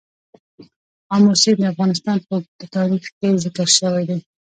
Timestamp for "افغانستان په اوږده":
1.73-2.65